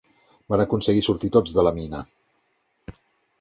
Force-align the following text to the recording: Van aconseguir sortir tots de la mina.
Van 0.53 0.63
aconseguir 0.63 1.03
sortir 1.07 1.29
tots 1.35 1.53
de 1.59 1.67
la 1.67 1.75
mina. 1.77 2.01